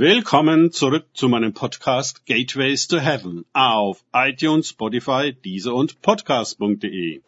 Willkommen 0.00 0.72
zurück 0.72 1.08
zu 1.12 1.28
meinem 1.28 1.52
Podcast 1.52 2.24
Gateways 2.24 2.88
to 2.88 2.98
Heaven 2.98 3.44
auf 3.52 4.02
iTunes, 4.14 4.70
Spotify, 4.70 5.34
Deezer 5.34 5.74
und 5.74 6.00
Podcast.de. 6.00 7.20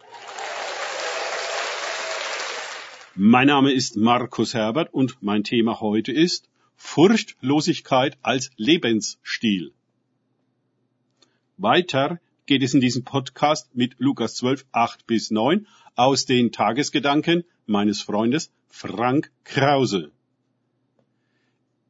Mein 3.15 3.49
Name 3.49 3.73
ist 3.73 3.99
Markus 3.99 4.55
Herbert 4.55 4.95
und 4.95 5.19
mein 5.21 5.45
Thema 5.45 5.83
heute 5.83 6.13
ist 6.13 6.49
Furchtlosigkeit 6.77 8.17
als 8.23 8.51
Lebensstil. 8.57 9.75
Weiter 11.59 12.21
geht 12.47 12.63
es 12.63 12.73
in 12.73 12.81
diesem 12.81 13.05
Podcast 13.05 13.69
mit 13.75 13.97
Lukas 13.99 14.37
12, 14.37 14.65
8 14.73 15.07
bis 15.07 15.31
9 15.31 15.67
aus 15.95 16.25
den 16.25 16.53
Tagesgedanken 16.53 17.45
meines 17.67 18.01
Freundes 18.01 18.51
Frank 18.71 19.31
Krause. 19.45 20.11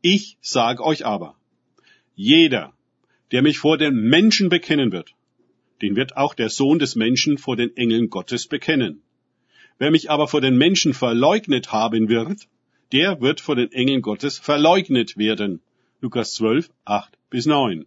Ich 0.03 0.37
sage 0.41 0.85
euch 0.85 1.07
aber, 1.07 1.37
jeder, 2.17 2.73
der 3.31 3.41
mich 3.41 3.59
vor 3.59 3.79
den 3.79 3.95
Menschen 3.95 4.49
bekennen 4.49 4.91
wird, 4.91 5.15
den 5.81 5.95
wird 5.95 6.17
auch 6.17 6.35
der 6.35 6.51
Sohn 6.51 6.81
des 6.81 6.97
Menschen 6.97 7.39
vor 7.39 7.57
den 7.57 7.77
Engeln 7.77 8.11
Gottes 8.11 8.49
bekennen. 8.49 9.01
Wer 9.79 9.93
mich 9.93 10.11
aber 10.11 10.27
vor 10.27 10.41
den 10.41 10.59
Menschen 10.59 10.93
verleugnet 10.93 11.73
haben 11.73 12.09
wird, 12.09 12.49
der 12.91 13.21
wird 13.21 13.41
vor 13.41 13.55
den 13.55 13.71
Engeln 13.71 14.03
Gottes 14.03 14.39
verleugnet 14.39 15.17
werden. 15.17 15.61
Lukas 16.01 16.35
12, 16.35 16.69
8 16.85 17.17
bis 17.31 17.47
9. 17.47 17.87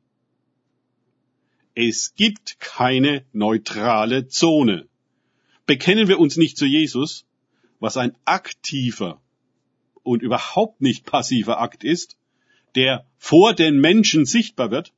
Es 1.73 2.15
gibt 2.15 2.61
keine 2.61 3.25
neutrale 3.33 4.29
Zone. 4.29 4.87
Bekennen 5.65 6.07
wir 6.07 6.19
uns 6.19 6.37
nicht 6.37 6.57
zu 6.57 6.65
Jesus, 6.65 7.25
was 7.81 7.97
ein 7.97 8.15
aktiver 8.23 9.21
und 10.05 10.21
überhaupt 10.21 10.81
nicht 10.81 11.05
passiver 11.05 11.59
Akt 11.59 11.83
ist, 11.83 12.17
der 12.75 13.05
vor 13.17 13.53
den 13.53 13.79
Menschen 13.79 14.25
sichtbar 14.25 14.71
wird, 14.71 14.93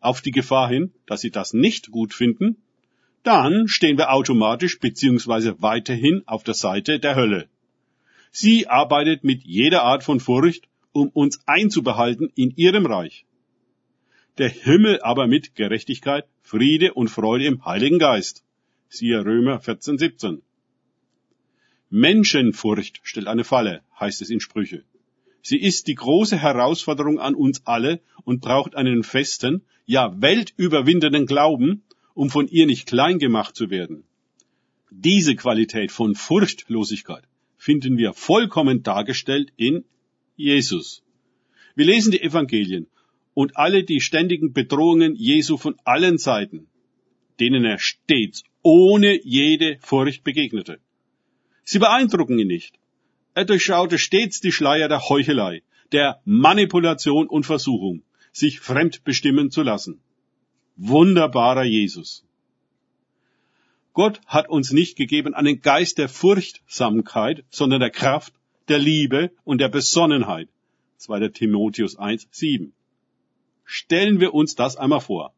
auf 0.00 0.20
die 0.20 0.30
Gefahr 0.30 0.68
hin, 0.68 0.92
dass 1.06 1.20
sie 1.20 1.30
das 1.30 1.52
nicht 1.52 1.90
gut 1.90 2.14
finden, 2.14 2.56
dann 3.22 3.66
stehen 3.66 3.98
wir 3.98 4.12
automatisch 4.12 4.78
beziehungsweise 4.78 5.60
weiterhin 5.60 6.22
auf 6.26 6.44
der 6.44 6.54
Seite 6.54 7.00
der 7.00 7.16
Hölle. 7.16 7.48
Sie 8.30 8.68
arbeitet 8.68 9.24
mit 9.24 9.42
jeder 9.42 9.82
Art 9.82 10.04
von 10.04 10.20
Furcht, 10.20 10.68
um 10.92 11.08
uns 11.08 11.40
einzubehalten 11.46 12.30
in 12.36 12.52
ihrem 12.54 12.86
Reich. 12.86 13.24
Der 14.38 14.48
Himmel 14.48 15.00
aber 15.02 15.26
mit 15.26 15.56
Gerechtigkeit, 15.56 16.26
Friede 16.42 16.94
und 16.94 17.08
Freude 17.08 17.46
im 17.46 17.64
Heiligen 17.64 17.98
Geist. 17.98 18.44
Siehe 18.88 19.24
Römer 19.24 19.58
14, 19.58 19.98
17. 19.98 20.42
Menschenfurcht 21.90 23.00
stellt 23.04 23.28
eine 23.28 23.44
Falle, 23.44 23.82
heißt 24.00 24.20
es 24.22 24.30
in 24.30 24.40
Sprüche. 24.40 24.84
Sie 25.42 25.58
ist 25.58 25.86
die 25.86 25.94
große 25.94 26.36
Herausforderung 26.36 27.20
an 27.20 27.36
uns 27.36 27.64
alle 27.64 28.00
und 28.24 28.40
braucht 28.40 28.74
einen 28.74 29.04
festen, 29.04 29.62
ja 29.84 30.20
weltüberwindenden 30.20 31.26
Glauben, 31.26 31.84
um 32.14 32.30
von 32.30 32.48
ihr 32.48 32.66
nicht 32.66 32.86
klein 32.86 33.20
gemacht 33.20 33.54
zu 33.54 33.70
werden. 33.70 34.02
Diese 34.90 35.36
Qualität 35.36 35.92
von 35.92 36.16
Furchtlosigkeit 36.16 37.22
finden 37.56 37.96
wir 37.96 38.12
vollkommen 38.12 38.82
dargestellt 38.82 39.52
in 39.56 39.84
Jesus. 40.34 41.04
Wir 41.76 41.84
lesen 41.84 42.10
die 42.10 42.22
Evangelien 42.22 42.88
und 43.34 43.56
alle 43.56 43.84
die 43.84 44.00
ständigen 44.00 44.52
Bedrohungen 44.52 45.14
Jesu 45.14 45.56
von 45.56 45.76
allen 45.84 46.18
Seiten, 46.18 46.66
denen 47.38 47.64
er 47.64 47.78
stets 47.78 48.42
ohne 48.62 49.20
jede 49.22 49.78
Furcht 49.80 50.24
begegnete. 50.24 50.80
Sie 51.68 51.80
beeindrucken 51.80 52.38
ihn 52.38 52.46
nicht. 52.46 52.78
Er 53.34 53.44
durchschaute 53.44 53.98
stets 53.98 54.40
die 54.40 54.52
Schleier 54.52 54.88
der 54.88 55.08
Heuchelei, 55.08 55.62
der 55.90 56.20
Manipulation 56.24 57.26
und 57.26 57.44
Versuchung, 57.44 58.02
sich 58.32 58.60
fremdbestimmen 58.60 59.50
zu 59.50 59.62
lassen. 59.62 60.00
Wunderbarer 60.76 61.64
Jesus. 61.64 62.24
Gott 63.94 64.20
hat 64.26 64.48
uns 64.48 64.70
nicht 64.70 64.96
gegeben 64.96 65.34
einen 65.34 65.60
Geist 65.60 65.98
der 65.98 66.08
Furchtsamkeit, 66.08 67.44
sondern 67.50 67.80
der 67.80 67.90
Kraft, 67.90 68.32
der 68.68 68.78
Liebe 68.78 69.32
und 69.42 69.60
der 69.60 69.68
Besonnenheit. 69.68 70.48
2. 70.98 71.28
Timotheus 71.30 71.96
1, 71.96 72.28
7. 72.30 72.74
Stellen 73.64 74.20
wir 74.20 74.34
uns 74.34 74.54
das 74.54 74.76
einmal 74.76 75.00
vor. 75.00 75.34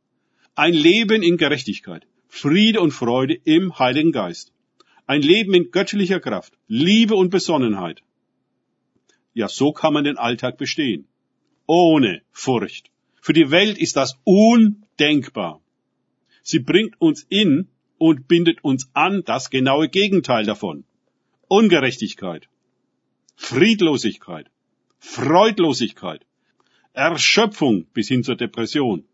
Ein 0.55 0.75
Leben 0.75 1.23
in 1.23 1.39
Gerechtigkeit, 1.39 2.07
Friede 2.29 2.83
und 2.83 2.91
Freude 2.91 3.35
im 3.45 3.79
Heiligen 3.79 4.13
Geist. 4.13 4.53
Ein 5.09 5.23
Leben 5.23 5.55
in 5.55 5.71
göttlicher 5.71 6.21
Kraft, 6.21 6.53
Liebe 6.67 7.15
und 7.17 7.31
Besonnenheit. 7.31 8.03
Ja, 9.33 9.49
so 9.49 9.73
kann 9.73 9.95
man 9.95 10.05
den 10.05 10.19
Alltag 10.19 10.59
bestehen. 10.59 11.09
Ohne 11.67 12.21
Furcht. 12.31 12.91
Für 13.23 13.33
die 13.33 13.51
Welt 13.51 13.79
ist 13.79 13.97
das 13.97 14.19
undenkbar. 14.25 15.63
Sie 16.43 16.59
bringt 16.59 17.01
uns 17.01 17.25
in 17.31 17.69
und 17.97 18.29
bindet 18.29 18.63
uns 18.63 18.91
an 18.93 19.23
das 19.25 19.49
genaue 19.49 19.89
Gegenteil 19.89 20.45
davon. 20.45 20.85
Ungerechtigkeit, 21.49 22.47
Friedlosigkeit, 23.35 24.51
Freudlosigkeit, 24.99 26.27
Erschöpfung 26.93 27.87
bis 27.95 28.09
hin 28.09 28.25
zur 28.25 28.37
Depression, 28.37 29.05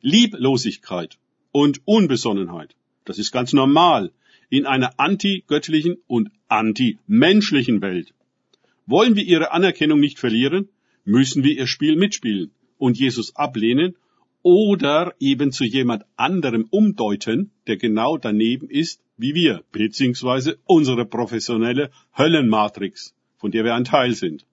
Lieblosigkeit 0.00 1.18
und 1.52 1.82
Unbesonnenheit. 1.84 2.74
Das 3.04 3.20
ist 3.20 3.30
ganz 3.30 3.52
normal 3.52 4.10
in 4.52 4.66
einer 4.66 5.00
antigöttlichen 5.00 5.96
und 6.06 6.30
antimenschlichen 6.46 7.80
Welt. 7.80 8.12
Wollen 8.84 9.16
wir 9.16 9.24
ihre 9.24 9.50
Anerkennung 9.50 9.98
nicht 9.98 10.18
verlieren, 10.18 10.68
müssen 11.06 11.42
wir 11.42 11.56
ihr 11.56 11.66
Spiel 11.66 11.96
mitspielen 11.96 12.50
und 12.76 12.98
Jesus 12.98 13.34
ablehnen 13.34 13.96
oder 14.42 15.14
eben 15.18 15.52
zu 15.52 15.64
jemand 15.64 16.04
anderem 16.16 16.66
umdeuten, 16.68 17.50
der 17.66 17.78
genau 17.78 18.18
daneben 18.18 18.68
ist 18.68 19.00
wie 19.16 19.34
wir, 19.34 19.62
beziehungsweise 19.72 20.58
unsere 20.66 21.06
professionelle 21.06 21.90
Höllenmatrix, 22.18 23.14
von 23.38 23.52
der 23.52 23.64
wir 23.64 23.74
ein 23.74 23.84
Teil 23.84 24.12
sind. 24.12 24.44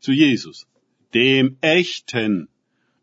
Zu 0.00 0.10
Jesus, 0.10 0.66
dem 1.14 1.56
Echten. 1.60 2.48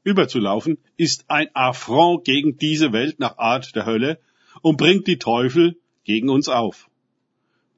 Überzulaufen 0.03 0.77
ist 0.97 1.23
ein 1.29 1.47
Affront 1.53 2.25
gegen 2.25 2.57
diese 2.57 2.91
Welt 2.91 3.21
nach 3.21 3.37
Art 3.37 3.73
der 3.77 3.85
Hölle 3.85 4.19
und 4.61 4.75
bringt 4.75 5.07
die 5.07 5.19
Teufel 5.19 5.77
gegen 6.03 6.29
uns 6.29 6.47
auf. 6.49 6.89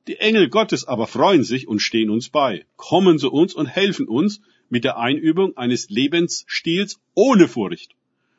Die 0.08 0.18
Engel 0.18 0.50
Gottes 0.50 0.86
aber 0.86 1.08
freuen 1.08 1.44
sich 1.44 1.68
und 1.68 1.80
stehen 1.80 2.10
uns 2.10 2.30
bei, 2.30 2.66
kommen 2.76 3.18
zu 3.18 3.32
uns 3.32 3.54
und 3.54 3.66
helfen 3.66 4.08
uns 4.08 4.42
mit 4.70 4.84
der 4.84 4.98
Einübung 4.98 5.58
eines 5.58 5.90
Lebensstils 5.90 7.00
ohne 7.14 7.48
Furcht, 7.48 7.96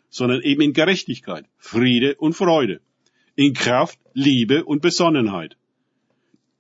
sondern 0.09 0.43
eben 0.43 0.63
in 0.63 0.73
Gerechtigkeit, 0.73 1.47
Friede 1.57 2.15
und 2.17 2.35
Freude, 2.35 2.81
in 3.35 3.53
Kraft, 3.53 3.99
Liebe 4.13 4.65
und 4.65 4.81
Besonnenheit. 4.81 5.57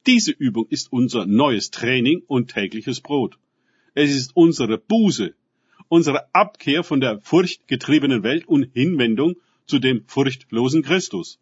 Diese 0.07 0.33
Übung 0.33 0.67
ist 0.69 0.93
unser 0.93 1.27
neues 1.27 1.71
Training 1.71 2.23
und 2.27 2.53
tägliches 2.53 3.01
Brot. 3.01 3.39
Es 3.95 4.15
ist 4.15 4.37
unsere 4.37 4.79
Buße, 4.79 5.35
unsere 5.89 6.35
Abkehr 6.35 6.85
von 6.85 7.01
der 7.01 7.21
furchtgetriebenen 7.21 8.23
Welt 8.23 8.47
und 8.47 8.71
Hinwendung 8.73 9.37
zu 9.67 9.79
dem 9.79 10.05
furchtlosen 10.07 10.83
Christus. 10.83 11.41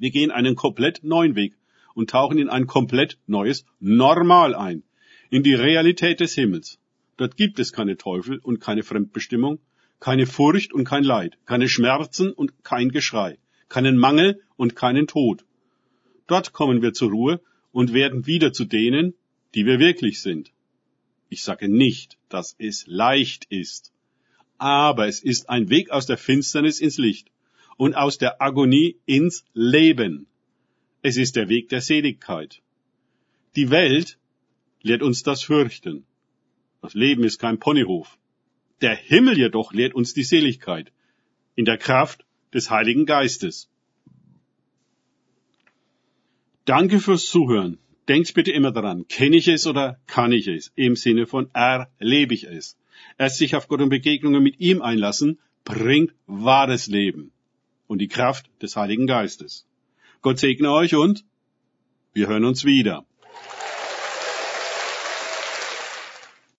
Wir 0.00 0.10
gehen 0.10 0.30
einen 0.30 0.56
komplett 0.56 1.04
neuen 1.04 1.34
Weg 1.36 1.58
und 1.94 2.08
tauchen 2.08 2.38
in 2.38 2.48
ein 2.48 2.66
komplett 2.66 3.18
neues 3.26 3.66
Normal 3.80 4.54
ein, 4.54 4.82
in 5.28 5.42
die 5.42 5.52
Realität 5.52 6.20
des 6.20 6.34
Himmels. 6.34 6.78
Dort 7.18 7.36
gibt 7.36 7.58
es 7.58 7.70
keine 7.70 7.98
Teufel 7.98 8.38
und 8.38 8.60
keine 8.60 8.82
Fremdbestimmung, 8.82 9.58
keine 10.00 10.24
Furcht 10.24 10.72
und 10.72 10.84
kein 10.84 11.04
Leid, 11.04 11.36
keine 11.44 11.68
Schmerzen 11.68 12.32
und 12.32 12.64
kein 12.64 12.88
Geschrei, 12.88 13.38
keinen 13.68 13.98
Mangel 13.98 14.40
und 14.56 14.74
keinen 14.74 15.06
Tod. 15.06 15.44
Dort 16.26 16.54
kommen 16.54 16.80
wir 16.80 16.94
zur 16.94 17.10
Ruhe 17.10 17.42
und 17.70 17.92
werden 17.92 18.26
wieder 18.26 18.54
zu 18.54 18.64
denen, 18.64 19.12
die 19.54 19.66
wir 19.66 19.78
wirklich 19.78 20.22
sind. 20.22 20.50
Ich 21.28 21.42
sage 21.42 21.68
nicht, 21.68 22.16
dass 22.30 22.56
es 22.58 22.86
leicht 22.86 23.44
ist, 23.50 23.92
aber 24.56 25.08
es 25.08 25.20
ist 25.20 25.50
ein 25.50 25.68
Weg 25.68 25.90
aus 25.90 26.06
der 26.06 26.16
Finsternis 26.16 26.80
ins 26.80 26.96
Licht 26.96 27.30
und 27.80 27.94
aus 27.94 28.18
der 28.18 28.42
Agonie 28.42 28.96
ins 29.06 29.42
Leben. 29.54 30.26
Es 31.00 31.16
ist 31.16 31.34
der 31.34 31.48
Weg 31.48 31.70
der 31.70 31.80
Seligkeit. 31.80 32.60
Die 33.56 33.70
Welt 33.70 34.18
lehrt 34.82 35.00
uns 35.00 35.22
das 35.22 35.42
Fürchten. 35.42 36.04
Das 36.82 36.92
Leben 36.92 37.24
ist 37.24 37.38
kein 37.38 37.58
Ponyhof. 37.58 38.18
Der 38.82 38.94
Himmel 38.94 39.38
jedoch 39.38 39.72
lehrt 39.72 39.94
uns 39.94 40.12
die 40.12 40.24
Seligkeit 40.24 40.92
in 41.54 41.64
der 41.64 41.78
Kraft 41.78 42.26
des 42.52 42.68
Heiligen 42.68 43.06
Geistes. 43.06 43.70
Danke 46.66 47.00
fürs 47.00 47.24
Zuhören. 47.30 47.78
Denkt 48.08 48.34
bitte 48.34 48.52
immer 48.52 48.72
daran, 48.72 49.08
kenne 49.08 49.36
ich 49.38 49.48
es 49.48 49.66
oder 49.66 49.98
kann 50.06 50.32
ich 50.32 50.48
es? 50.48 50.70
Im 50.74 50.96
Sinne 50.96 51.26
von 51.26 51.48
erlebe 51.54 52.34
ich 52.34 52.44
es. 52.44 52.76
Erst 53.16 53.38
sich 53.38 53.56
auf 53.56 53.68
Gott 53.68 53.80
und 53.80 53.88
Begegnungen 53.88 54.42
mit 54.42 54.60
ihm 54.60 54.82
einlassen, 54.82 55.38
bringt 55.64 56.12
wahres 56.26 56.86
Leben 56.86 57.32
und 57.90 57.98
die 57.98 58.06
Kraft 58.06 58.48
des 58.62 58.76
Heiligen 58.76 59.08
Geistes. 59.08 59.66
Gott 60.22 60.38
segne 60.38 60.70
euch 60.70 60.94
und 60.94 61.24
wir 62.12 62.28
hören 62.28 62.44
uns 62.44 62.64
wieder. 62.64 63.04